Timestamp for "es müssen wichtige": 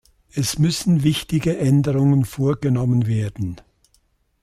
0.33-1.59